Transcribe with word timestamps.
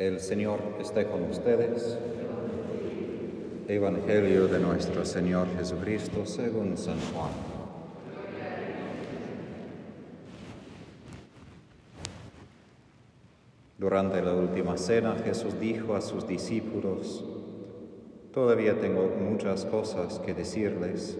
El 0.00 0.18
Señor 0.18 0.60
esté 0.80 1.04
con 1.04 1.24
ustedes. 1.24 1.98
Evangelio 3.68 4.48
de 4.48 4.58
nuestro 4.58 5.04
Señor 5.04 5.46
Jesucristo 5.58 6.24
según 6.24 6.78
San 6.78 6.96
Juan. 7.12 7.32
Durante 13.76 14.22
la 14.22 14.32
última 14.32 14.78
cena 14.78 15.16
Jesús 15.22 15.60
dijo 15.60 15.94
a 15.94 16.00
sus 16.00 16.26
discípulos, 16.26 17.22
Todavía 18.32 18.80
tengo 18.80 19.06
muchas 19.20 19.66
cosas 19.66 20.18
que 20.20 20.32
decirles, 20.32 21.18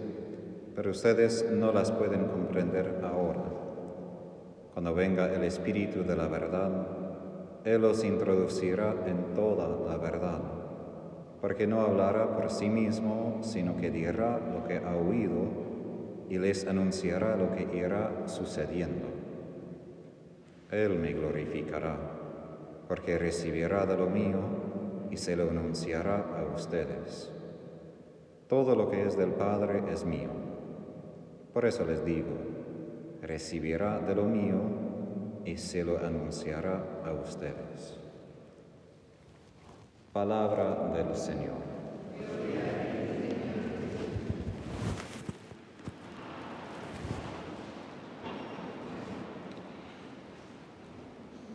pero 0.75 0.89
ustedes 0.89 1.45
no 1.51 1.71
las 1.71 1.91
pueden 1.91 2.25
comprender 2.25 2.99
ahora. 3.03 3.43
Cuando 4.73 4.95
venga 4.95 5.31
el 5.31 5.43
Espíritu 5.43 6.03
de 6.03 6.15
la 6.15 6.27
verdad, 6.27 7.00
Él 7.63 7.81
los 7.81 8.03
introducirá 8.03 8.95
en 9.05 9.35
toda 9.35 9.67
la 9.87 9.97
verdad, 9.97 10.41
porque 11.41 11.67
no 11.67 11.81
hablará 11.81 12.35
por 12.35 12.49
sí 12.49 12.69
mismo, 12.69 13.37
sino 13.41 13.77
que 13.77 13.91
dirá 13.91 14.39
lo 14.39 14.63
que 14.67 14.77
ha 14.77 14.95
oído 14.95 15.71
y 16.27 16.39
les 16.39 16.65
anunciará 16.65 17.35
lo 17.35 17.51
que 17.53 17.77
irá 17.77 18.23
sucediendo. 18.25 19.05
Él 20.71 20.97
me 20.97 21.13
glorificará, 21.13 21.97
porque 22.87 23.19
recibirá 23.19 23.85
de 23.85 23.97
lo 23.97 24.09
mío 24.09 24.39
y 25.11 25.17
se 25.17 25.35
lo 25.35 25.49
anunciará 25.49 26.17
a 26.39 26.55
ustedes. 26.55 27.31
Todo 28.47 28.75
lo 28.75 28.89
que 28.89 29.05
es 29.05 29.15
del 29.15 29.33
Padre 29.33 29.83
es 29.91 30.03
mío. 30.03 30.29
Por 31.53 31.65
eso 31.65 31.85
les 31.85 32.03
digo, 32.03 32.33
recibirá 33.21 33.99
de 33.99 34.15
lo 34.15 34.23
mío 34.23 34.80
y 35.45 35.57
se 35.57 35.83
lo 35.83 35.97
anunciará 35.97 36.83
a 37.05 37.11
ustedes. 37.13 37.97
Palabra 40.13 40.91
del 40.93 41.15
Señor. 41.15 41.71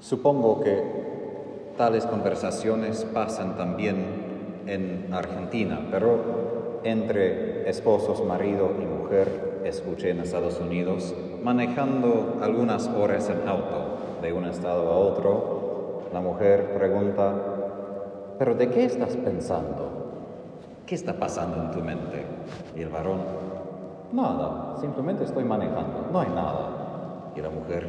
Supongo 0.00 0.60
que 0.60 0.82
tales 1.76 2.06
conversaciones 2.06 3.04
pasan 3.04 3.56
también 3.56 4.62
en 4.66 5.12
Argentina, 5.12 5.88
pero 5.90 6.80
entre 6.84 7.68
esposos, 7.68 8.24
marido 8.24 8.70
y 8.80 8.84
mujer, 8.84 9.45
escuché 9.68 10.10
en 10.10 10.20
Estados 10.20 10.60
Unidos, 10.60 11.14
manejando 11.42 12.38
algunas 12.40 12.88
horas 12.88 13.28
en 13.30 13.48
auto 13.48 14.20
de 14.22 14.32
un 14.32 14.44
estado 14.44 14.90
a 14.90 14.96
otro, 14.96 16.02
la 16.12 16.20
mujer 16.20 16.72
pregunta, 16.76 17.34
¿pero 18.38 18.54
de 18.54 18.68
qué 18.70 18.84
estás 18.84 19.16
pensando? 19.16 19.96
¿Qué 20.86 20.94
está 20.94 21.14
pasando 21.14 21.62
en 21.62 21.70
tu 21.72 21.80
mente? 21.80 22.24
Y 22.76 22.82
el 22.82 22.88
varón, 22.88 23.20
nada, 24.12 24.76
simplemente 24.80 25.24
estoy 25.24 25.44
manejando, 25.44 26.08
no 26.12 26.20
hay 26.20 26.28
nada. 26.28 27.32
Y 27.34 27.40
la 27.40 27.50
mujer, 27.50 27.86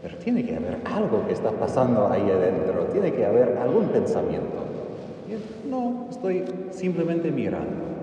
pero 0.00 0.16
tiene 0.18 0.44
que 0.44 0.56
haber 0.56 0.80
algo 0.84 1.26
que 1.26 1.32
está 1.32 1.50
pasando 1.50 2.08
ahí 2.08 2.30
adentro, 2.30 2.84
tiene 2.92 3.12
que 3.12 3.26
haber 3.26 3.58
algún 3.58 3.88
pensamiento. 3.88 4.62
Y 5.28 5.68
no, 5.68 6.06
estoy 6.08 6.44
simplemente 6.70 7.30
mirando. 7.30 7.93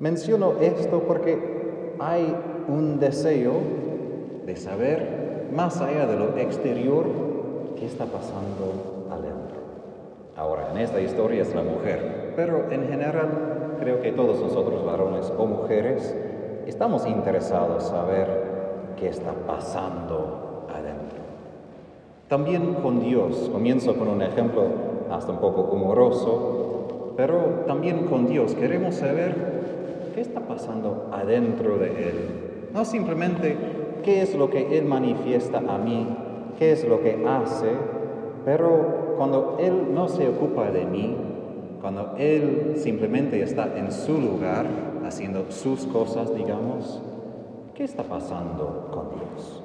Menciono 0.00 0.54
esto 0.62 1.02
porque 1.06 1.38
hay 1.98 2.34
un 2.68 2.98
deseo 2.98 3.52
de 4.46 4.56
saber 4.56 5.50
más 5.54 5.78
allá 5.82 6.06
de 6.06 6.16
lo 6.16 6.38
exterior 6.38 7.04
qué 7.76 7.84
está 7.84 8.06
pasando 8.06 9.08
adentro. 9.10 9.60
Ahora, 10.36 10.70
en 10.72 10.78
esta 10.78 11.02
historia 11.02 11.42
es 11.42 11.54
la 11.54 11.62
mujer, 11.62 12.32
pero 12.34 12.70
en 12.70 12.88
general 12.88 13.76
creo 13.78 14.00
que 14.00 14.12
todos 14.12 14.40
nosotros, 14.40 14.86
varones 14.86 15.30
o 15.36 15.44
mujeres, 15.44 16.16
estamos 16.66 17.06
interesados 17.06 17.84
en 17.84 17.90
saber 17.90 18.26
qué 18.96 19.08
está 19.08 19.34
pasando 19.46 20.66
adentro. 20.74 21.18
También 22.26 22.72
con 22.76 23.00
Dios, 23.00 23.50
comienzo 23.52 23.94
con 23.96 24.08
un 24.08 24.22
ejemplo 24.22 24.62
hasta 25.10 25.30
un 25.30 25.40
poco 25.40 25.60
humoroso, 25.60 27.12
pero 27.18 27.64
también 27.66 28.06
con 28.06 28.26
Dios 28.26 28.54
queremos 28.54 28.94
saber 28.94 29.59
qué 30.14 30.20
está 30.20 30.40
pasando 30.40 31.10
adentro 31.12 31.78
de 31.78 31.86
Él. 31.86 32.14
No 32.72 32.84
simplemente 32.84 33.56
qué 34.02 34.22
es 34.22 34.34
lo 34.34 34.50
que 34.50 34.78
Él 34.78 34.84
manifiesta 34.84 35.58
a 35.58 35.78
mí, 35.78 36.06
qué 36.58 36.72
es 36.72 36.86
lo 36.86 37.00
que 37.00 37.24
hace, 37.26 37.70
pero 38.44 39.14
cuando 39.16 39.56
Él 39.60 39.94
no 39.94 40.08
se 40.08 40.28
ocupa 40.28 40.70
de 40.70 40.84
mí, 40.84 41.16
cuando 41.80 42.14
Él 42.18 42.74
simplemente 42.76 43.42
está 43.42 43.76
en 43.76 43.90
su 43.92 44.20
lugar, 44.20 44.66
haciendo 45.04 45.50
sus 45.50 45.86
cosas, 45.86 46.34
digamos, 46.34 47.02
¿qué 47.74 47.84
está 47.84 48.02
pasando 48.02 48.88
con 48.92 49.18
Dios? 49.18 49.62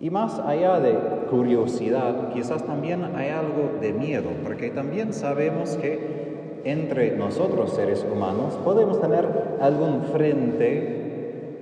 Y 0.00 0.10
más 0.10 0.38
allá 0.38 0.78
de 0.78 0.94
curiosidad, 1.28 2.32
quizás 2.32 2.64
también 2.64 3.04
hay 3.16 3.30
algo 3.30 3.80
de 3.80 3.92
miedo, 3.92 4.30
porque 4.44 4.70
también 4.70 5.12
sabemos 5.12 5.76
que 5.76 6.27
entre 6.64 7.16
nosotros 7.16 7.72
seres 7.72 8.04
humanos 8.10 8.54
podemos 8.64 9.00
tener 9.00 9.26
algún 9.60 10.02
frente, 10.12 11.56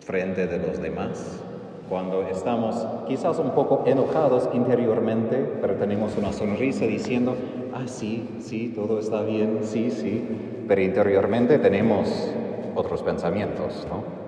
frente 0.00 0.46
de 0.46 0.58
los 0.58 0.80
demás, 0.80 1.40
cuando 1.88 2.22
estamos 2.22 2.86
quizás 3.06 3.38
un 3.38 3.50
poco 3.52 3.84
enojados 3.86 4.48
interiormente, 4.52 5.44
pero 5.60 5.74
tenemos 5.74 6.16
una 6.18 6.32
sonrisa 6.32 6.84
diciendo, 6.84 7.34
ah, 7.74 7.86
sí, 7.86 8.28
sí, 8.40 8.72
todo 8.74 8.98
está 8.98 9.22
bien, 9.22 9.60
sí, 9.62 9.90
sí, 9.90 10.22
pero 10.66 10.82
interiormente 10.82 11.58
tenemos 11.58 12.30
otros 12.74 13.02
pensamientos, 13.02 13.86
¿no? 13.88 14.18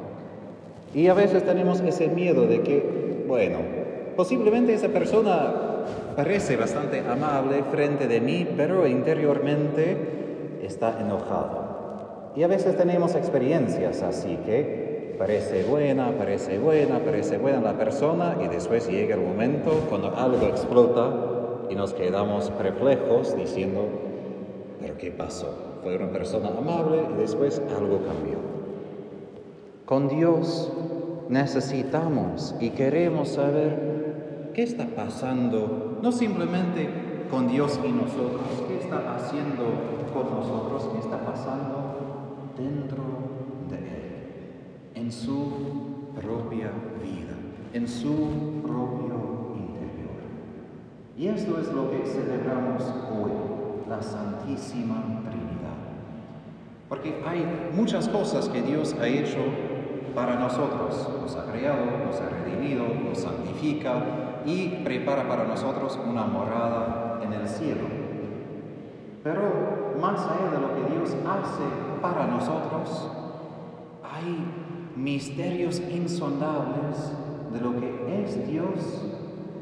Y 0.99 1.07
a 1.09 1.15
veces 1.15 1.45
tenemos 1.45 1.81
ese 1.81 2.09
miedo 2.09 2.47
de 2.47 2.63
que, 2.63 3.25
bueno, 3.29 3.59
posiblemente 4.17 4.75
esa 4.75 4.89
persona 4.89 5.80
parece 6.17 6.57
bastante 6.57 7.01
amable 7.01 7.63
frente 7.71 8.07
de 8.07 8.21
mí, 8.21 8.47
pero 8.57 8.87
interiormente 8.87 10.59
está 10.63 11.01
enojado. 11.01 12.33
Y 12.37 12.43
a 12.43 12.47
veces 12.47 12.77
tenemos 12.77 13.15
experiencias 13.15 14.03
así 14.03 14.39
que 14.47 15.17
parece 15.19 15.65
buena, 15.65 16.13
parece 16.13 16.59
buena, 16.59 16.99
parece 17.01 17.39
buena 17.39 17.61
la 17.61 17.75
persona 17.75 18.37
y 18.43 18.49
después 18.49 18.89
llega 18.89 19.17
el 19.17 19.21
momento 19.21 19.71
cuando 19.89 20.17
algo 20.17 20.47
explota 20.47 21.13
y 21.69 21.75
nos 21.75 21.93
quedamos 21.93 22.51
perplejos 22.51 23.37
diciendo, 23.37 23.87
pero 24.81 24.97
¿qué 24.97 25.11
pasó? 25.11 25.55
Fue 25.83 25.97
una 25.97 26.11
persona 26.11 26.49
amable 26.57 27.03
y 27.15 27.21
después 27.21 27.61
algo 27.77 28.01
cambió. 28.07 28.39
Con 29.85 30.09
Dios 30.09 30.73
necesitamos 31.29 32.55
y 32.61 32.71
queremos 32.71 33.31
saber 33.31 33.90
qué 34.61 34.65
está 34.65 34.85
pasando, 34.85 35.99
no 36.03 36.13
simplemente 36.13 36.87
con 37.31 37.49
Dios 37.49 37.81
y 37.83 37.91
nosotros, 37.93 38.63
qué 38.69 38.77
está 38.77 39.17
haciendo 39.17 39.65
con 40.13 40.31
nosotros, 40.39 40.87
qué 40.93 40.99
está 40.99 41.25
pasando 41.25 42.53
dentro 42.59 43.03
de 43.71 43.79
Él, 43.79 44.97
en 44.97 45.11
su 45.11 46.13
propia 46.15 46.71
vida, 47.03 47.33
en 47.73 47.89
su 47.89 48.61
propio 48.63 49.57
interior. 49.57 50.21
Y 51.17 51.29
esto 51.29 51.59
es 51.59 51.73
lo 51.73 51.91
que 51.91 52.05
celebramos 52.05 52.83
hoy, 53.11 53.33
la 53.89 54.03
Santísima 54.03 55.23
Trinidad. 55.23 55.81
Porque 56.87 57.23
hay 57.27 57.47
muchas 57.75 58.11
cosas 58.11 58.51
que 58.51 58.61
Dios 58.61 58.95
ha 59.01 59.09
hecho 59.09 59.39
para 60.15 60.39
nosotros. 60.39 61.09
Nos 61.19 61.35
ha 61.35 61.51
creado, 61.51 61.87
nos 62.05 62.21
ha 62.21 62.29
redimido, 62.29 62.85
nos 63.09 63.21
santifica 63.21 64.20
y 64.47 64.69
prepara 64.85 65.29
para 65.29 65.45
nosotros 65.45 65.99
una 66.09 66.25
morada 66.25 67.21
en 67.23 67.33
el 67.33 67.49
cielo. 67.49 67.87
Pero 69.23 69.97
más 70.01 70.21
allá 70.21 70.51
de 70.51 70.61
lo 70.61 70.75
que 70.75 70.95
Dios 70.95 71.11
hace 71.27 72.01
para 72.01 72.27
nosotros, 72.27 73.11
hay 74.03 74.39
misterios 74.97 75.81
insondables 75.91 77.13
de 77.53 77.61
lo 77.61 77.79
que 77.79 78.25
es 78.25 78.49
Dios 78.49 79.05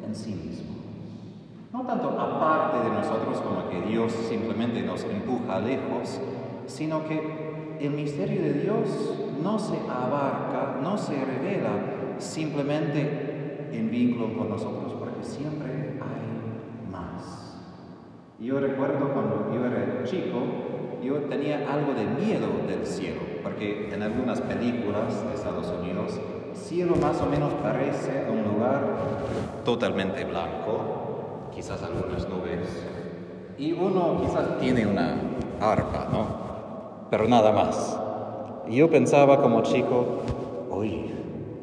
en 0.07 0.15
sí 0.15 0.35
mismo. 0.35 0.77
No 1.73 1.85
tanto 1.85 2.09
aparte 2.19 2.89
de 2.89 2.95
nosotros 2.95 3.41
como 3.41 3.69
que 3.69 3.83
Dios 3.83 4.13
simplemente 4.13 4.83
nos 4.83 5.05
empuja 5.05 5.61
lejos, 5.61 6.21
sino 6.67 7.07
que 7.07 7.77
el 7.81 7.91
misterio 7.91 8.43
de 8.43 8.53
Dios 8.55 8.89
no 9.43 9.59
se 9.59 9.77
abarca, 9.89 10.79
no 10.83 10.97
se 10.97 11.13
revela 11.25 11.71
simplemente 12.19 13.28
en 13.73 13.91
vínculo 13.91 14.37
con 14.37 14.49
nosotros, 14.51 14.95
porque 14.99 15.23
siempre 15.23 15.99
hay 16.01 16.91
más. 16.91 17.57
Yo 18.41 18.61
recuerdo 18.61 19.13
cuando 19.13 19.51
yo 19.53 19.67
era 19.67 20.05
chico, 20.05 20.39
yo 21.03 21.17
tenía 21.23 21.71
algo 21.73 21.95
de 21.95 22.07
miedo 22.07 22.47
del 22.67 22.87
cielo, 22.87 23.21
porque 23.43 23.93
en 23.93 24.03
algunas 24.03 24.41
películas 24.41 25.25
de 25.27 25.35
Estados 25.35 25.73
Unidos, 25.81 26.21
cielo 26.55 26.97
más 26.97 27.21
o 27.21 27.27
menos 27.27 27.53
parece 27.63 28.27
un 28.31 28.43
lugar 28.43 28.97
totalmente 29.65 30.25
blanco, 30.25 31.49
quizás 31.55 31.83
algunas 31.83 32.29
nubes, 32.29 32.87
y 33.59 33.73
uno 33.73 34.21
quizás 34.21 34.59
tiene 34.61 34.87
una 34.87 35.17
arpa, 35.61 36.09
¿no? 36.13 36.27
Pero 37.11 37.27
nada 37.27 37.53
más. 37.53 37.99
Y 38.69 38.77
yo 38.77 38.91
pensaba 38.91 39.41
como 39.41 39.63
chico, 39.63 40.23
oye, 40.71 41.18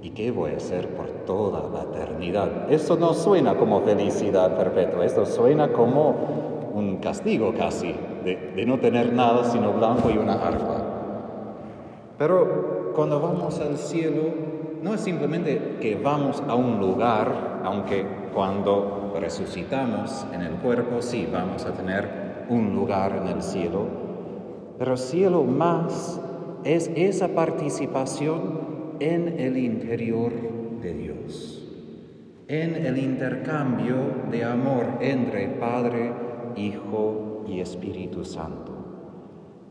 ¿y 0.05 0.11
qué 0.11 0.29
voy 0.29 0.51
a 0.51 0.57
hacer 0.57 0.89
por 0.89 1.07
toda 1.25 1.67
la 1.73 1.81
eternidad? 1.81 2.71
Esto 2.71 2.95
no 2.95 3.15
suena 3.15 3.55
como 3.55 3.81
felicidad 3.81 4.55
perpetua, 4.55 5.03
esto 5.03 5.25
suena 5.25 5.69
como 5.69 6.13
un 6.75 6.97
castigo 6.97 7.55
casi, 7.57 7.95
de, 8.23 8.53
de 8.55 8.65
no 8.67 8.77
tener 8.77 9.11
nada 9.13 9.45
sino 9.45 9.73
blanco 9.73 10.11
y 10.11 10.17
una 10.19 10.33
arpa. 10.33 10.83
Pero 12.19 12.91
cuando 12.95 13.19
vamos 13.19 13.59
al 13.59 13.79
cielo, 13.79 14.25
no 14.83 14.93
es 14.93 15.01
simplemente 15.01 15.77
que 15.81 15.95
vamos 15.95 16.43
a 16.47 16.53
un 16.53 16.79
lugar, 16.79 17.61
aunque 17.63 18.05
cuando 18.31 19.15
resucitamos 19.19 20.27
en 20.31 20.43
el 20.43 20.51
cuerpo 20.57 21.01
sí 21.01 21.27
vamos 21.33 21.65
a 21.65 21.71
tener 21.71 22.45
un 22.49 22.75
lugar 22.75 23.23
en 23.23 23.27
el 23.27 23.41
cielo, 23.41 23.87
pero 24.77 24.97
cielo 24.97 25.43
más 25.43 26.21
es 26.63 26.91
esa 26.95 27.29
participación 27.29 28.74
en 28.99 29.39
el 29.39 29.57
interior 29.57 30.31
de 30.81 30.93
Dios, 30.93 31.67
en 32.47 32.75
el 32.75 32.97
intercambio 32.97 33.95
de 34.31 34.43
amor 34.43 34.85
entre 35.01 35.47
Padre, 35.47 36.11
Hijo 36.55 37.43
y 37.47 37.59
Espíritu 37.59 38.23
Santo. 38.23 38.73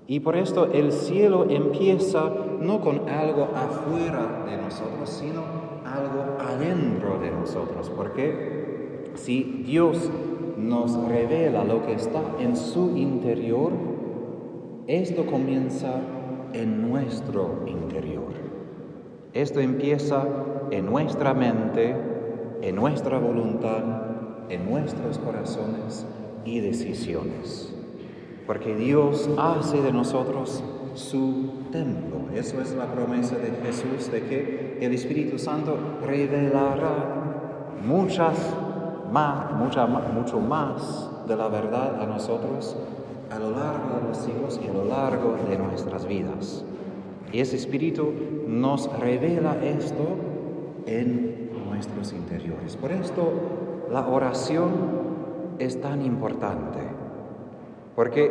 Y 0.06 0.20
por 0.20 0.36
esto 0.36 0.70
el 0.72 0.92
cielo 0.92 1.48
empieza 1.48 2.30
no 2.60 2.80
con 2.80 3.08
algo 3.08 3.48
afuera 3.54 4.44
de 4.46 4.56
nosotros, 4.58 5.08
sino 5.08 5.42
algo 5.84 6.36
adentro 6.38 7.18
de 7.18 7.30
nosotros. 7.30 7.90
Porque 7.96 9.12
si 9.14 9.62
Dios 9.66 10.10
nos 10.58 10.94
revela 11.08 11.64
lo 11.64 11.86
que 11.86 11.94
está 11.94 12.20
en 12.38 12.56
su 12.56 12.96
interior, 12.96 13.72
esto 14.86 15.24
comienza 15.24 16.00
en 16.52 16.88
nuestro 16.88 17.62
interior. 17.66 18.43
Esto 19.34 19.60
empieza 19.60 20.24
en 20.70 20.86
nuestra 20.86 21.34
mente, 21.34 21.94
en 22.62 22.74
nuestra 22.74 23.18
voluntad, 23.18 23.82
en 24.48 24.70
nuestros 24.70 25.18
corazones 25.18 26.06
y 26.44 26.60
decisiones 26.60 27.74
porque 28.46 28.74
Dios 28.74 29.28
hace 29.38 29.80
de 29.80 29.92
nosotros 29.92 30.62
su 30.94 31.50
templo. 31.72 32.28
Eso 32.34 32.60
es 32.60 32.74
la 32.74 32.86
promesa 32.86 33.36
de 33.36 33.50
Jesús, 33.64 34.10
de 34.10 34.22
que 34.22 34.78
el 34.80 34.92
Espíritu 34.92 35.38
Santo 35.38 35.76
revelará 36.04 37.76
muchas 37.84 38.36
más, 39.10 39.52
mucho 39.52 40.40
más 40.40 41.10
de 41.26 41.36
la 41.36 41.48
verdad 41.48 42.02
a 42.02 42.06
nosotros 42.06 42.76
a 43.30 43.38
lo 43.38 43.50
largo 43.50 44.00
de 44.00 44.08
los 44.08 44.18
siglos 44.18 44.60
y 44.62 44.68
a 44.68 44.72
lo 44.72 44.84
largo 44.84 45.36
de 45.48 45.56
nuestras 45.56 46.06
vidas. 46.06 46.64
Y 47.34 47.40
ese 47.40 47.56
Espíritu 47.56 48.12
nos 48.46 48.88
revela 49.00 49.56
esto 49.64 50.06
en 50.86 51.50
nuestros 51.68 52.12
interiores. 52.12 52.76
Por 52.76 52.92
esto 52.92 53.88
la 53.90 54.06
oración 54.06 54.70
es 55.58 55.80
tan 55.80 56.06
importante. 56.06 56.78
Porque 57.96 58.30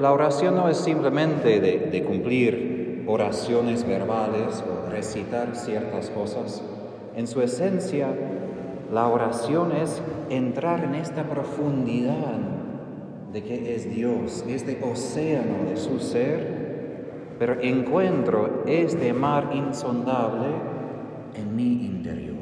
la 0.00 0.12
oración 0.12 0.56
no 0.56 0.68
es 0.68 0.78
simplemente 0.78 1.60
de, 1.60 2.02
cumplir 2.02 3.04
oraciones 3.06 3.86
verbales 3.86 4.64
o 4.66 4.90
recitar 4.90 5.54
ciertas 5.54 6.10
cosas. 6.10 6.60
En 7.14 7.28
su 7.28 7.42
esencia, 7.42 8.08
la 8.92 9.06
oración 9.06 9.70
es 9.80 10.02
entrar 10.28 10.82
en 10.82 10.96
esta 10.96 11.22
profundidad 11.22 12.40
de 13.32 13.44
que 13.44 13.76
es 13.76 13.94
Dios, 13.94 14.44
este 14.48 14.80
océano 14.82 15.70
de 15.70 15.76
su 15.76 16.00
ser, 16.00 16.59
pero 17.40 17.58
encuentro 17.62 18.64
este 18.66 19.14
mar 19.14 19.48
insondable 19.54 20.48
en 21.34 21.56
mi 21.56 21.86
interior. 21.86 22.36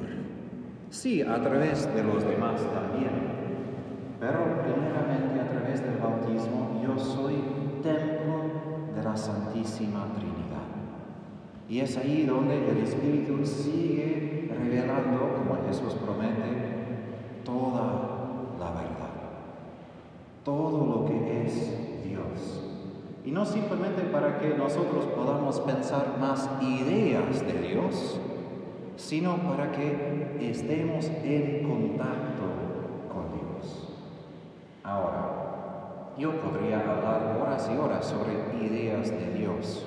Sí, 0.91 1.23
a 1.23 1.41
través 1.41 1.87
de 1.95 2.03
los 2.03 2.25
demás 2.25 2.61
también, 2.75 3.13
pero 4.19 4.41
primeramente 4.61 5.41
a 5.41 5.51
través 5.51 5.85
del 5.85 5.99
bautismo 5.99 6.83
yo 6.83 6.99
soy 6.99 7.35
templo 7.81 8.43
de 8.97 9.05
la 9.05 9.17
Santísima 9.17 10.05
Trinidad. 10.17 10.67
Y 11.69 11.79
es 11.79 11.97
ahí 11.97 12.27
donde 12.27 12.69
el 12.69 12.79
Espíritu 12.79 13.47
sigue 13.47 14.51
revelando, 14.53 15.33
como 15.37 15.65
Jesús 15.69 15.95
promete, 15.95 17.45
toda 17.45 17.85
la 18.59 18.71
verdad, 18.73 19.15
todo 20.43 20.85
lo 20.85 21.05
que 21.05 21.45
es 21.47 21.88
no 23.39 23.47
simplemente 23.47 24.03
para 24.03 24.41
que 24.41 24.49
nosotros 24.49 25.05
podamos 25.15 25.61
pensar 25.61 26.19
más 26.19 26.51
ideas 26.61 27.47
de 27.47 27.69
Dios, 27.69 28.19
sino 28.97 29.37
para 29.37 29.71
que 29.71 30.37
estemos 30.41 31.07
en 31.23 31.69
contacto 31.69 32.19
Ahora, 34.83 36.15
yo 36.17 36.33
podría 36.41 36.81
hablar 36.81 37.39
horas 37.41 37.71
y 37.73 37.77
horas 37.77 38.07
sobre 38.07 38.65
ideas 38.67 39.11
de 39.11 39.35
Dios, 39.35 39.85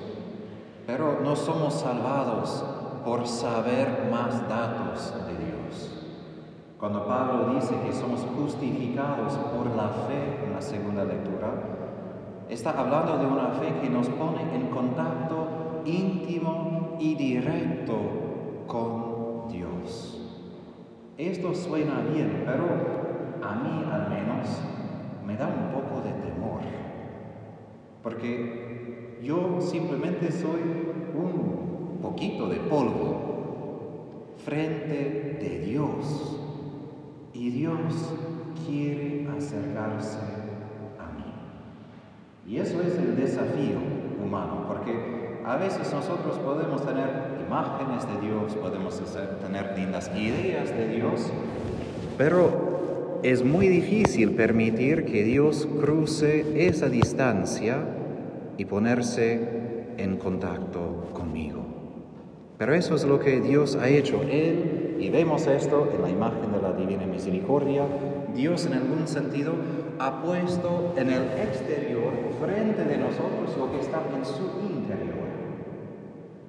pero 0.86 1.18
no 1.24 1.34
somos 1.34 1.74
salvados 1.74 2.64
por 3.04 3.26
saber 3.26 4.08
más 4.10 4.48
datos 4.48 5.12
de 5.26 5.44
Dios. 5.44 6.06
Cuando 6.78 7.04
Pablo 7.04 7.52
dice 7.54 7.74
que 7.84 7.92
somos 7.92 8.20
justificados 8.36 9.34
por 9.34 9.66
la 9.74 9.88
fe 10.06 10.44
en 10.44 10.52
la 10.52 10.62
segunda 10.62 11.04
lectura, 11.04 11.81
está 12.52 12.78
hablando 12.78 13.18
de 13.18 13.26
una 13.26 13.48
fe 13.48 13.72
que 13.80 13.88
nos 13.88 14.08
pone 14.10 14.42
en 14.54 14.68
contacto 14.68 15.82
íntimo 15.86 16.96
y 17.00 17.14
directo 17.14 17.94
con 18.66 19.48
Dios. 19.50 20.18
Esto 21.16 21.54
suena 21.54 22.00
bien, 22.12 22.42
pero 22.44 22.64
a 23.42 23.54
mí 23.54 23.84
al 23.90 24.10
menos 24.10 24.48
me 25.26 25.36
da 25.36 25.46
un 25.46 25.72
poco 25.72 26.00
de 26.02 26.12
temor, 26.12 26.60
porque 28.02 29.18
yo 29.22 29.60
simplemente 29.60 30.30
soy 30.30 30.60
un 31.14 31.98
poquito 32.02 32.48
de 32.48 32.56
polvo 32.56 33.22
frente 34.44 35.38
de 35.40 35.62
Dios 35.64 36.38
y 37.32 37.50
Dios 37.50 38.12
quiere 38.66 39.28
acercarse. 39.36 40.41
Y 42.46 42.58
eso 42.58 42.80
es 42.82 42.98
el 42.98 43.16
desafío 43.16 43.78
humano, 44.22 44.64
porque 44.66 44.92
a 45.44 45.56
veces 45.56 45.92
nosotros 45.92 46.38
podemos 46.38 46.84
tener 46.84 47.08
imágenes 47.46 48.04
de 48.06 48.26
Dios, 48.26 48.54
podemos 48.56 49.00
tener 49.40 49.72
lindas 49.76 50.10
ideas 50.16 50.70
de 50.70 50.88
Dios, 50.88 51.30
pero 52.18 53.20
es 53.22 53.44
muy 53.44 53.68
difícil 53.68 54.32
permitir 54.32 55.04
que 55.04 55.22
Dios 55.22 55.68
cruce 55.80 56.66
esa 56.66 56.88
distancia 56.88 57.78
y 58.58 58.64
ponerse 58.64 59.94
en 59.98 60.16
contacto 60.16 61.10
conmigo. 61.12 61.62
Pero 62.58 62.74
eso 62.74 62.94
es 62.96 63.04
lo 63.04 63.18
que 63.18 63.40
Dios 63.40 63.76
ha 63.76 63.88
hecho. 63.88 64.22
Él, 64.22 64.96
y 65.00 65.10
vemos 65.10 65.46
esto 65.46 65.90
en 65.94 66.02
la 66.02 66.10
imagen 66.10 66.52
de 66.52 66.62
la 66.62 66.72
Divina 66.72 67.06
Misericordia, 67.06 67.84
Dios 68.34 68.66
en 68.66 68.74
algún 68.74 69.06
sentido 69.08 69.52
ha 70.02 70.20
puesto 70.20 70.94
en 70.96 71.10
el 71.10 71.22
exterior, 71.38 72.12
frente 72.40 72.84
de 72.84 72.96
nosotros, 72.98 73.56
lo 73.56 73.70
que 73.70 73.78
está 73.78 74.02
en 74.12 74.24
su 74.24 74.42
interior. 74.60 75.30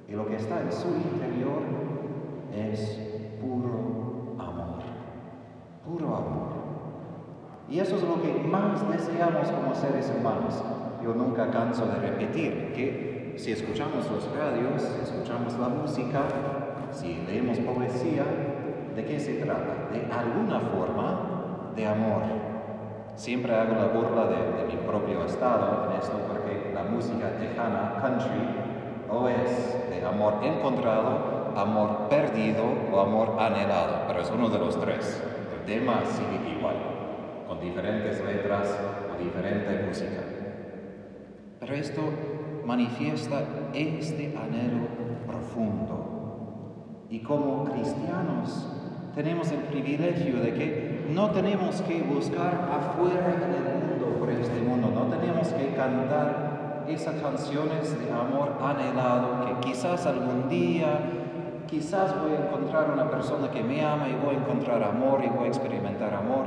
Y 0.08 0.12
lo 0.12 0.26
que 0.26 0.34
está 0.34 0.60
en 0.60 0.72
su 0.72 0.88
interior 0.88 1.62
es 2.52 2.98
puro 3.40 4.34
amor, 4.40 4.82
puro 5.86 6.16
amor. 6.16 6.48
Y 7.68 7.78
eso 7.78 7.94
es 7.94 8.02
lo 8.02 8.20
que 8.20 8.32
más 8.32 8.90
deseamos 8.90 9.48
como 9.48 9.72
seres 9.72 10.12
humanos. 10.18 10.60
Yo 11.04 11.14
nunca 11.14 11.48
canso 11.52 11.86
de 11.86 11.94
repetir 11.94 12.72
que 12.74 13.34
si 13.36 13.52
escuchamos 13.52 14.10
los 14.10 14.36
radios, 14.36 14.82
escuchamos 15.00 15.56
la 15.60 15.68
música, 15.68 16.22
si 16.90 17.22
leemos 17.28 17.58
poesía, 17.60 18.24
¿de 18.96 19.04
qué 19.04 19.20
se 19.20 19.34
trata? 19.34 19.90
De 19.92 20.12
alguna 20.12 20.58
forma 20.58 21.70
de 21.76 21.86
amor. 21.86 22.53
Siempre 23.16 23.54
hago 23.54 23.74
la 23.76 23.86
burla 23.86 24.26
de, 24.26 24.66
mi 24.66 24.76
propio 24.86 25.24
estado 25.24 25.88
en 25.88 26.00
esto 26.00 26.18
porque 26.26 26.72
la 26.74 26.82
música 26.82 27.30
tejana, 27.38 27.96
country, 28.00 28.42
o 29.08 29.28
es 29.28 29.88
de 29.88 30.04
amor 30.04 30.40
encontrado, 30.42 31.52
amor 31.56 32.08
perdido 32.08 32.64
o 32.92 33.00
amor 33.00 33.36
anhelado, 33.38 34.04
pero 34.08 34.20
es 34.20 34.30
uno 34.30 34.48
de 34.48 34.58
los 34.58 34.80
tres. 34.80 35.22
El 35.54 35.64
tema 35.64 36.00
sigue 36.04 36.56
igual 36.58 36.74
con 37.46 37.60
diferentes 37.60 38.20
letras 38.24 38.76
o 39.14 39.22
diferente 39.22 39.84
música. 39.86 40.22
Pero 41.60 41.74
esto 41.74 42.02
manifiesta 42.64 43.42
este 43.72 44.36
anhelo 44.36 44.88
profundo. 45.26 47.06
Y 47.10 47.20
como 47.20 47.64
cristianos 47.64 48.68
tenemos 49.14 49.52
el 49.52 49.60
privilegio 49.60 50.40
de 50.40 50.54
que 50.54 50.93
no 51.10 51.30
tenemos 51.30 51.82
que 51.82 52.02
buscar 52.02 52.68
afuera 52.72 53.34
en 53.34 53.54
el 53.54 53.74
mundo 53.74 54.18
por 54.18 54.30
este 54.30 54.60
mundo, 54.60 54.90
no 54.94 55.14
tenemos 55.14 55.48
que 55.48 55.74
cantar 55.74 56.84
esas 56.88 57.20
canciones 57.20 57.98
de 57.98 58.12
amor 58.12 58.56
anhelado 58.62 59.46
que 59.46 59.68
quizás 59.68 60.06
algún 60.06 60.48
día, 60.48 61.00
quizás 61.66 62.14
voy 62.20 62.32
a 62.32 62.46
encontrar 62.46 62.90
una 62.90 63.10
persona 63.10 63.50
que 63.50 63.62
me 63.62 63.84
ama 63.84 64.08
y 64.08 64.24
voy 64.24 64.36
a 64.36 64.38
encontrar 64.38 64.82
amor 64.82 65.22
y 65.24 65.28
voy 65.28 65.44
a 65.44 65.48
experimentar 65.48 66.14
amor. 66.14 66.46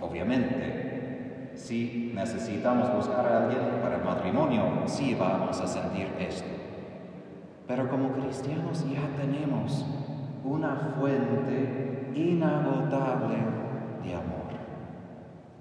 Obviamente, 0.00 1.50
si 1.54 2.12
necesitamos 2.14 2.94
buscar 2.94 3.26
a 3.26 3.44
alguien 3.44 3.80
para 3.82 3.96
el 3.96 4.04
matrimonio, 4.04 4.62
sí 4.86 5.14
vamos 5.18 5.60
a 5.60 5.66
sentir 5.66 6.08
esto. 6.18 6.48
Pero 7.66 7.88
como 7.88 8.12
cristianos 8.12 8.84
ya 8.90 9.06
tenemos 9.16 9.86
una 10.44 10.94
fuente 10.98 12.10
inagotable 12.14 13.61
de 14.04 14.14
amor. 14.14 14.52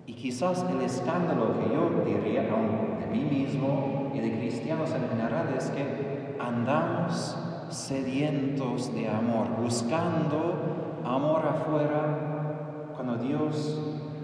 Y 0.06 0.14
quizás 0.14 0.66
el 0.70 0.82
escándalo 0.82 1.54
que 1.60 1.74
yo 1.74 2.04
diría 2.06 2.44
de 2.44 3.08
mí 3.08 3.24
mismo 3.24 4.12
y 4.14 4.20
de 4.20 4.38
cristianos 4.38 4.92
en 4.92 5.08
general 5.10 5.54
es 5.58 5.70
que 5.70 6.36
andamos 6.40 7.38
sedientos 7.70 8.94
de 8.94 9.08
amor, 9.08 9.48
buscando 9.62 11.02
amor 11.06 11.46
afuera 11.46 12.92
cuando 12.96 13.16
Dios 13.18 13.80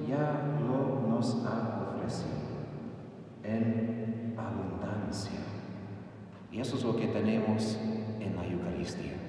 ya 0.07 0.41
lo 0.67 1.07
nos 1.07 1.45
ha 1.45 1.93
ofrecido 1.95 2.37
en 3.43 4.35
abundancia. 4.37 5.39
Y 6.51 6.59
eso 6.59 6.75
es 6.77 6.83
lo 6.83 6.95
que 6.95 7.07
tenemos 7.07 7.77
en 8.19 8.35
la 8.35 8.45
Eucaristía. 8.45 9.26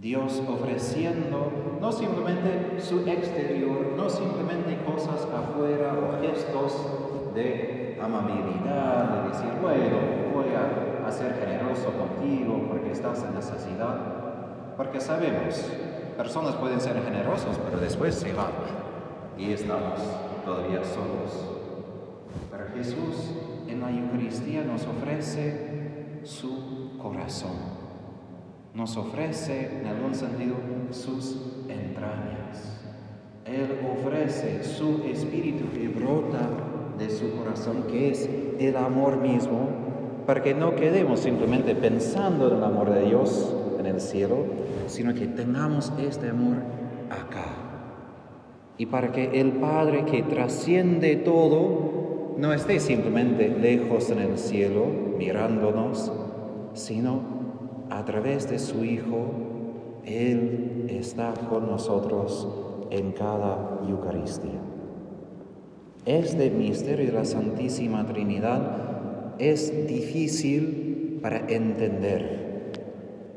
Dios 0.00 0.42
ofreciendo 0.48 1.52
no 1.78 1.92
simplemente 1.92 2.80
su 2.80 3.00
exterior, 3.00 3.92
no 3.96 4.08
simplemente 4.08 4.78
cosas 4.82 5.28
afuera 5.30 5.94
o 5.94 6.22
gestos 6.22 7.34
de 7.34 7.98
amabilidad, 8.02 9.24
de 9.24 9.28
decir, 9.28 9.50
bueno, 9.60 9.96
voy 10.32 10.54
a, 10.54 11.10
ser 11.10 11.34
generoso 11.44 11.90
contigo 11.90 12.68
porque 12.68 12.92
estás 12.92 13.24
en 13.24 13.34
necesidad. 13.34 14.76
Porque 14.76 15.00
sabemos, 15.00 15.68
personas 16.16 16.54
pueden 16.54 16.80
ser 16.80 17.02
generosos, 17.02 17.58
pero 17.64 17.80
después 17.80 18.14
se 18.14 18.32
van 18.32 18.52
y 19.36 19.50
estamos 19.50 19.98
todavía 20.44 20.84
solos. 20.84 21.58
Pero 22.48 22.64
Jesús 22.76 23.34
en 23.66 23.80
la 23.80 23.90
Eucaristía 23.90 24.62
nos 24.62 24.86
ofrece 24.86 26.20
su 26.22 26.96
corazón 27.02 27.89
nos 28.74 28.96
ofrece 28.96 29.80
en 29.80 29.86
algún 29.86 30.14
sentido 30.14 30.56
sus 30.90 31.36
entrañas. 31.68 32.80
Él 33.44 33.80
ofrece 33.92 34.62
su 34.62 35.02
espíritu 35.04 35.64
que 35.72 35.88
brota 35.88 36.48
de 36.98 37.10
su 37.10 37.36
corazón, 37.36 37.84
que 37.90 38.10
es 38.10 38.28
el 38.58 38.76
amor 38.76 39.16
mismo, 39.16 39.68
para 40.26 40.42
que 40.42 40.54
no 40.54 40.76
quedemos 40.76 41.20
simplemente 41.20 41.74
pensando 41.74 42.48
en 42.48 42.58
el 42.58 42.64
amor 42.64 42.90
de 42.90 43.06
Dios 43.06 43.54
en 43.78 43.86
el 43.86 44.00
cielo, 44.00 44.44
sino 44.86 45.14
que 45.14 45.26
tengamos 45.26 45.92
este 45.98 46.28
amor 46.28 46.56
acá. 47.08 47.46
Y 48.78 48.86
para 48.86 49.12
que 49.12 49.40
el 49.40 49.52
Padre 49.52 50.04
que 50.04 50.22
trasciende 50.22 51.16
todo 51.16 52.34
no 52.38 52.52
esté 52.52 52.80
simplemente 52.80 53.48
lejos 53.48 54.10
en 54.10 54.20
el 54.20 54.38
cielo 54.38 54.86
mirándonos, 55.18 56.12
sino 56.74 57.39
a 57.90 58.04
través 58.04 58.48
de 58.48 58.58
su 58.58 58.84
Hijo, 58.84 59.26
Él 60.04 60.86
está 60.88 61.34
con 61.48 61.68
nosotros 61.68 62.48
en 62.90 63.12
cada 63.12 63.80
Eucaristía. 63.88 64.60
Este 66.06 66.50
misterio 66.50 67.06
de 67.06 67.12
la 67.12 67.24
Santísima 67.24 68.06
Trinidad 68.06 69.34
es 69.38 69.86
difícil 69.86 71.18
para 71.20 71.40
entender, 71.48 72.72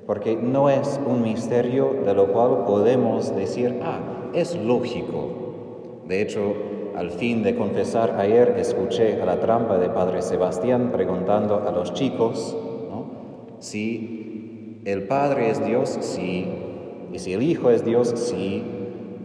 porque 0.08 0.36
no 0.38 0.70
es 0.70 1.00
un 1.06 1.24
misterio 1.24 2.02
de 2.06 2.14
lo 2.14 2.32
cual 2.32 2.66
podemos 2.66 3.36
decir, 3.36 3.80
ah, 3.84 4.30
es 4.34 4.56
lógico. 4.56 6.02
De 6.08 6.22
hecho, 6.22 6.54
al 6.96 7.12
fin 7.12 7.44
de 7.44 7.56
confesar 7.56 8.16
ayer, 8.20 8.56
escuché 8.58 9.22
a 9.22 9.26
la 9.26 9.40
trampa 9.40 9.78
de 9.78 9.90
Padre 9.90 10.22
Sebastián 10.22 10.92
preguntando 10.92 11.64
a 11.68 11.72
los 11.72 11.94
chicos 11.94 12.56
¿no? 12.90 13.06
si 13.60 14.23
el 14.86 15.04
Padre 15.04 15.50
es 15.50 15.66
Dios, 15.66 15.98
sí. 16.02 16.48
Y 17.12 17.20
si 17.20 17.34
el 17.34 17.44
Hijo 17.44 17.70
es 17.70 17.86
Dios, 17.86 18.14
sí. 18.16 18.64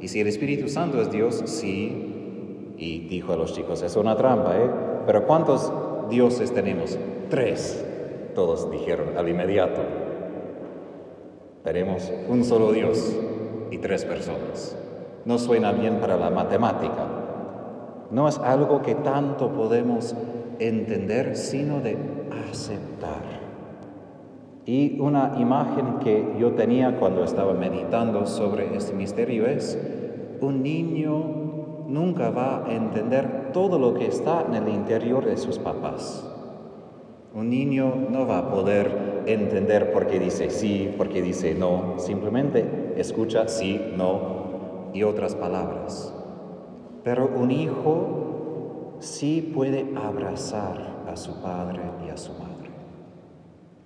Y 0.01 0.09
si 0.09 0.21
el 0.21 0.29
Espíritu 0.29 0.69
Santo 0.69 1.01
es 1.01 1.11
Dios, 1.11 1.43
sí. 1.47 2.75
Y 2.77 3.09
dijo 3.09 3.33
a 3.33 3.37
los 3.37 3.55
chicos, 3.55 3.83
es 3.83 3.97
una 3.97 4.17
trampa, 4.17 4.57
¿eh? 4.57 4.71
Pero 5.07 5.27
¿cuántos 5.27 5.73
dioses 6.09 6.53
tenemos? 6.53 6.99
Tres. 7.29 7.85
Todos 8.35 8.71
dijeron 8.71 9.17
al 9.17 9.29
inmediato. 9.29 9.83
Tenemos 11.65 12.13
un 12.29 12.45
solo 12.45 12.73
Dios 12.73 13.17
y 13.71 13.79
tres 13.79 14.05
personas. 14.05 14.77
No 15.25 15.39
suena 15.39 15.73
bien 15.73 15.97
para 15.97 16.17
la 16.17 16.31
matemática. 16.31 17.07
No 18.11 18.29
es 18.29 18.39
algo 18.39 18.81
que 18.81 18.95
tanto 18.95 19.53
podemos 19.53 20.15
entender, 20.61 21.37
sino 21.37 21.81
de 21.81 21.99
aceptar. 22.51 23.38
Y 24.69 25.01
una 25.01 25.33
imagen 25.39 25.99
que 25.99 26.37
yo 26.39 26.53
tenía 26.53 26.99
cuando 26.99 27.25
estaba 27.25 27.55
meditando 27.55 28.27
sobre 28.27 28.77
este 28.77 28.93
misterio 28.93 29.47
es, 29.47 29.79
un 30.43 30.63
niño 30.63 31.87
nunca 31.87 32.29
va 32.29 32.67
a 32.67 32.75
entender 32.75 33.51
todo 33.55 33.79
lo 33.79 33.95
que 33.95 34.07
está 34.07 34.45
en 34.47 34.57
el 34.57 34.69
interior 34.69 35.25
de 35.25 35.39
sus 35.39 35.59
papás. 35.59 36.31
Un 37.33 37.49
niño 37.49 37.95
no 38.11 38.27
va 38.27 38.41
a 38.41 38.51
poder 38.51 39.23
entender 39.25 39.91
por 39.91 40.07
qué 40.07 40.19
dice 40.19 40.51
sí, 40.51 40.93
por 40.99 41.09
qué 41.09 41.23
dice 41.23 41.55
no, 41.55 41.95
simplemente 41.97 42.93
escucha 42.99 43.49
sí, 43.49 43.81
no 43.97 44.91
y 44.93 45.03
otras 45.03 45.35
palabras. 45.35 46.15
Pero 47.03 47.27
un 47.35 47.51
hijo 47.53 48.97
sí 48.99 49.51
puede 49.55 49.87
abrazar 49.97 51.05
a 51.11 51.17
su 51.17 51.41
padre 51.41 51.81
y 52.07 52.11
a 52.11 52.19
su 52.19 52.33
madre. 52.33 52.48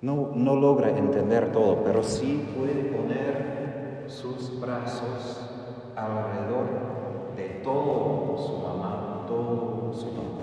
No, 0.03 0.33
no 0.35 0.57
logra 0.57 0.91
entender 0.91 1.53
todo, 1.53 1.85
pero 1.85 2.03
sí 2.03 2.45
puede 2.59 2.91
poner 2.91 4.05
sus 4.09 4.61
brazos 4.61 5.49
alrededor 5.95 7.37
de 7.37 7.61
todo 7.63 8.37
su 8.37 8.59
mamá, 8.67 9.25
todo 9.29 9.93
su 9.95 10.09
papá. 10.09 10.43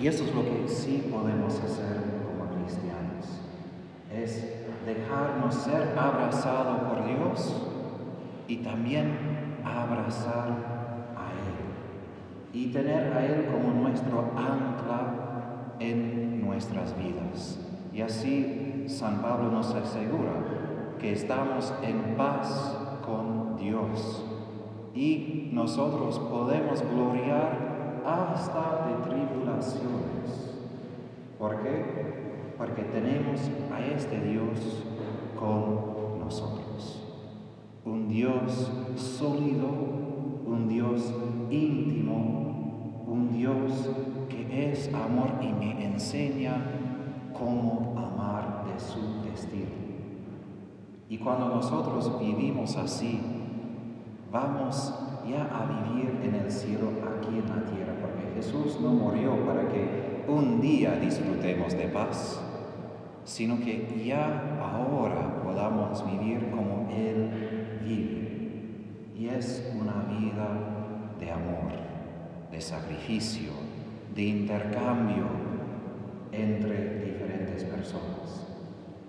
Y 0.00 0.08
eso 0.08 0.24
es 0.24 0.34
lo 0.34 0.42
que 0.42 0.66
sí 0.66 1.08
podemos 1.12 1.54
hacer 1.60 2.00
como 2.26 2.50
cristianos. 2.56 3.38
Es 4.12 4.64
dejarnos 4.84 5.54
ser 5.54 5.96
abrazados 5.96 6.80
por 6.88 7.06
Dios 7.06 7.62
y 8.48 8.56
también 8.56 9.60
abrazar 9.64 10.48
a 11.16 11.30
Él. 11.30 12.52
Y 12.52 12.72
tener 12.72 13.12
a 13.12 13.24
Él 13.26 13.46
como 13.46 13.72
nuestro 13.80 14.32
ancla 14.36 15.76
en 15.78 16.44
nuestras 16.44 16.96
vidas. 16.98 17.60
Y 17.96 18.02
así 18.02 18.84
San 18.88 19.22
Pablo 19.22 19.50
nos 19.50 19.74
asegura 19.74 20.34
que 20.98 21.12
estamos 21.12 21.72
en 21.82 22.14
paz 22.14 22.76
con 23.02 23.56
Dios 23.56 24.22
y 24.94 25.48
nosotros 25.54 26.18
podemos 26.18 26.82
gloriar 26.82 28.02
hasta 28.04 28.86
de 28.86 29.10
tribulaciones. 29.10 30.58
¿Por 31.38 31.62
qué? 31.62 32.52
Porque 32.58 32.82
tenemos 32.82 33.40
a 33.72 33.80
este 33.80 34.20
Dios 34.20 34.84
con 35.40 36.18
nosotros. 36.18 37.02
Un 37.86 38.08
Dios 38.08 38.70
sólido, 38.96 39.68
un 40.44 40.68
Dios 40.68 41.14
íntimo, 41.50 43.04
un 43.06 43.32
Dios 43.32 43.88
que 44.28 44.70
es 44.70 44.92
amor 44.92 45.30
y 45.40 45.50
me 45.54 45.82
enseña 45.82 46.60
cómo 47.38 47.85
de 48.06 48.80
su 48.80 49.28
estilo. 49.32 49.86
Y 51.08 51.18
cuando 51.18 51.48
nosotros 51.48 52.18
vivimos 52.18 52.76
así, 52.76 53.20
vamos 54.32 54.94
ya 55.28 55.44
a 55.44 55.90
vivir 55.90 56.20
en 56.22 56.34
el 56.34 56.50
cielo 56.50 56.90
aquí 57.04 57.38
en 57.38 57.48
la 57.48 57.64
tierra, 57.64 57.94
porque 58.00 58.34
Jesús 58.34 58.80
no 58.80 58.90
murió 58.90 59.44
para 59.46 59.68
que 59.68 60.24
un 60.28 60.60
día 60.60 60.96
disfrutemos 60.96 61.72
de 61.76 61.88
paz, 61.88 62.40
sino 63.24 63.58
que 63.58 64.04
ya 64.04 64.58
ahora 64.60 65.42
podamos 65.42 66.04
vivir 66.10 66.50
como 66.50 66.88
Él 66.90 67.80
vive. 67.84 69.10
Y 69.16 69.28
es 69.28 69.72
una 69.80 70.04
vida 70.18 71.14
de 71.18 71.30
amor, 71.30 71.72
de 72.50 72.60
sacrificio, 72.60 73.50
de 74.14 74.22
intercambio 74.22 75.24
entre 76.32 77.15
personas. 77.86 78.44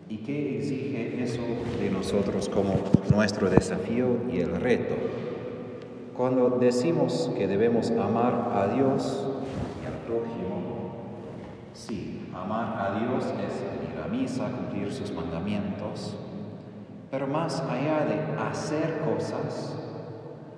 ¿Y 0.09 0.17
qué 0.17 0.57
exige 0.57 1.23
eso 1.23 1.41
de 1.79 1.89
nosotros 1.89 2.47
como 2.47 2.75
nuestro 3.09 3.49
desafío 3.49 4.17
y 4.31 4.39
el 4.39 4.55
reto? 4.61 4.95
cuando 6.17 6.49
decimos 6.59 7.31
que 7.37 7.47
debemos 7.47 7.91
amar 7.91 8.51
a 8.51 8.73
Dios 8.73 9.23
y 9.83 9.85
al 9.85 9.93
prójimo, 9.99 10.95
sí, 11.73 12.27
amar 12.33 12.75
a 12.75 12.99
Dios 12.99 13.23
es 13.23 13.91
ir 13.91 14.01
a 14.03 14.07
misa, 14.07 14.49
cumplir 14.49 14.91
sus 14.91 15.11
mandamientos, 15.11 16.17
pero 17.11 17.27
más 17.27 17.59
allá 17.59 18.03
de 18.05 18.19
hacer 18.49 19.01
cosas, 19.01 19.77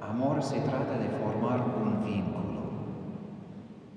amor 0.01 0.41
se 0.41 0.61
trata 0.61 0.97
de 0.97 1.09
formar 1.21 1.59
un 1.59 2.05
vínculo. 2.05 2.39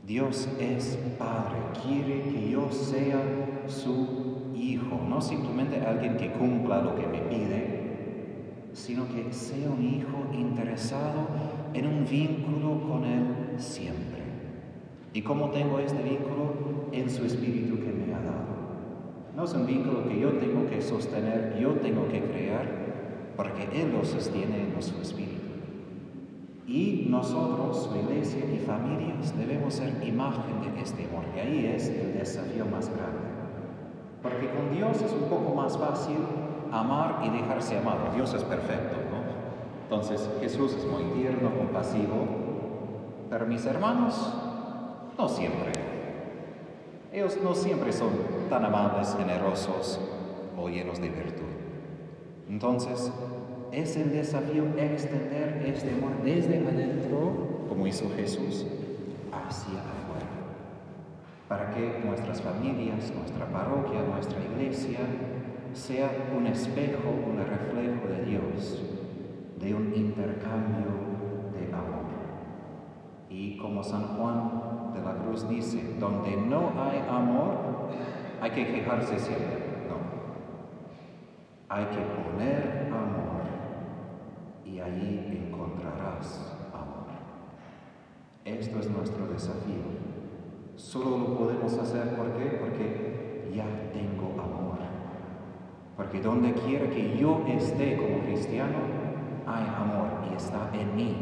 Dios 0.04 0.48
es 0.58 0.98
Padre, 1.16 1.58
quiere 1.80 2.22
que 2.22 2.50
yo 2.50 2.72
sea 2.72 3.20
su 3.66 4.52
hijo, 4.54 5.00
no 5.08 5.20
simplemente 5.20 5.80
alguien 5.80 6.16
que 6.16 6.32
cumpla 6.32 6.82
lo 6.82 6.94
que 6.94 7.06
me 7.06 7.18
pide, 7.20 7.82
sino 8.72 9.06
que 9.08 9.32
sea 9.32 9.70
un 9.70 9.84
hijo 9.84 10.26
interesado 10.32 11.26
en 11.74 11.86
un 11.86 12.04
vínculo 12.04 12.80
con 12.88 13.04
Él 13.04 13.58
siempre. 13.58 14.22
¿Y 15.12 15.22
cómo 15.22 15.50
tengo 15.50 15.78
este 15.78 16.02
vínculo? 16.02 16.88
En 16.92 17.08
su 17.08 17.24
espíritu 17.24 17.76
que 17.76 17.92
me 17.92 18.14
ha 18.14 18.20
dado. 18.20 18.52
No 19.36 19.44
es 19.44 19.54
un 19.54 19.66
vínculo 19.66 20.06
que 20.06 20.18
yo 20.18 20.30
tengo 20.32 20.66
que 20.68 20.80
sostener, 20.80 21.58
yo 21.58 21.72
tengo 21.74 22.06
que 22.08 22.20
crear, 22.20 22.66
porque 23.36 23.68
Él 23.72 23.92
lo 23.92 24.04
sostiene 24.04 24.72
en 24.74 24.82
su 24.82 25.00
espíritu. 25.00 25.32
Y 26.66 27.06
nosotros, 27.10 27.88
su 27.90 27.96
iglesia 27.96 28.44
y 28.44 28.58
familias, 28.58 29.36
debemos 29.36 29.74
ser 29.74 29.92
imagen 30.06 30.60
de 30.74 30.80
este 30.80 31.04
amor. 31.06 31.24
Y 31.36 31.40
ahí 31.40 31.66
es 31.74 31.88
el 31.88 32.14
desafío 32.14 32.64
más 32.66 32.88
grande. 32.88 33.21
Porque 34.22 34.48
con 34.50 34.70
Dios 34.74 35.02
es 35.02 35.12
un 35.12 35.28
poco 35.28 35.54
más 35.54 35.76
fácil 35.76 36.18
amar 36.70 37.22
y 37.24 37.30
dejarse 37.30 37.78
amado. 37.78 38.12
Dios 38.14 38.32
es 38.34 38.44
perfecto, 38.44 38.96
¿no? 39.10 39.22
Entonces 39.84 40.28
Jesús 40.40 40.74
es 40.74 40.86
muy 40.86 41.02
tierno, 41.20 41.50
compasivo, 41.56 42.26
pero 43.28 43.46
mis 43.46 43.64
hermanos 43.66 44.32
no 45.18 45.28
siempre. 45.28 45.72
Ellos 47.12 47.36
no 47.42 47.54
siempre 47.54 47.92
son 47.92 48.10
tan 48.48 48.64
amables, 48.64 49.14
generosos 49.18 50.00
o 50.58 50.68
llenos 50.68 51.00
de 51.00 51.10
virtud. 51.10 51.42
Entonces, 52.48 53.12
es 53.70 53.96
el 53.96 54.12
desafío 54.12 54.64
extender 54.76 55.62
este 55.66 55.90
amor 55.90 56.22
desde 56.22 56.58
adentro, 56.58 57.66
como 57.68 57.86
hizo 57.86 58.04
Jesús, 58.16 58.66
hacia 59.32 59.78
afuera. 59.80 60.41
Para 61.52 61.70
que 61.70 62.00
nuestras 62.02 62.40
familias, 62.40 63.12
nuestra 63.14 63.44
parroquia, 63.44 64.00
nuestra 64.04 64.42
iglesia 64.42 65.00
sea 65.74 66.10
un 66.34 66.46
espejo, 66.46 67.10
un 67.10 67.36
reflejo 67.36 68.08
de 68.08 68.24
Dios, 68.24 68.82
de 69.60 69.74
un 69.74 69.92
intercambio 69.94 70.86
de 71.52 71.74
amor. 71.74 72.06
Y 73.28 73.58
como 73.58 73.82
San 73.82 74.16
Juan 74.16 74.94
de 74.94 75.02
la 75.02 75.12
Cruz 75.16 75.46
dice, 75.46 75.94
donde 76.00 76.38
no 76.38 76.72
hay 76.82 77.04
amor, 77.06 77.90
hay 78.40 78.50
que 78.52 78.72
quejarse 78.72 79.18
siempre. 79.18 79.58
No. 79.90 79.96
Hay 81.68 81.84
que 81.84 82.00
poner 82.00 82.88
amor 82.90 83.42
y 84.64 84.80
allí 84.80 85.48
encontrarás 85.48 86.56
amor. 86.72 87.08
Esto 88.42 88.78
es 88.78 88.88
nuestro 88.88 89.26
desafío. 89.26 90.11
Solo 90.76 91.18
lo 91.18 91.38
podemos 91.38 91.76
hacer 91.78 92.16
porque 92.16 93.50
ya 93.54 93.64
tengo 93.92 94.40
amor. 94.40 94.78
Porque 95.96 96.20
donde 96.20 96.52
quiera 96.54 96.88
que 96.88 97.16
yo 97.18 97.44
esté 97.46 97.96
como 97.96 98.20
cristiano, 98.20 98.78
hay 99.46 99.64
amor 99.64 100.08
y 100.30 100.36
está 100.36 100.70
en 100.72 100.96
mí. 100.96 101.16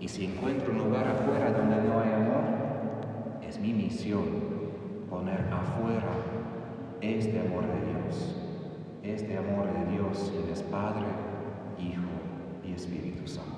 Y 0.00 0.08
si 0.08 0.26
encuentro 0.26 0.72
un 0.72 0.78
lugar 0.78 1.06
afuera 1.06 1.52
donde 1.52 1.76
no 1.76 2.00
hay 2.00 2.12
amor, 2.12 3.40
es 3.46 3.58
mi 3.60 3.72
misión 3.74 4.24
poner 5.10 5.40
afuera 5.52 6.12
este 7.00 7.40
amor 7.40 7.64
de 7.66 7.92
Dios. 7.92 8.36
Este 9.02 9.36
amor 9.36 9.66
de 9.72 9.92
Dios, 9.92 10.32
que 10.46 10.52
es 10.52 10.62
Padre, 10.62 11.06
Hijo 11.78 12.02
y 12.64 12.72
Espíritu 12.72 13.26
Santo. 13.26 13.49